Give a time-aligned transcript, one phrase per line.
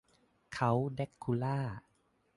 [0.53, 1.57] เค้าแดรกคูล่า